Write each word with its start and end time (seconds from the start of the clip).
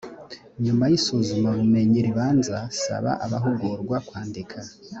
nyuma 0.63 0.83
y 0.91 0.93
isuzumabumenyi 0.99 1.99
ribanza 2.07 2.57
saba 2.81 3.11
abahugurwa 3.25 3.95
kwandika 4.07 4.59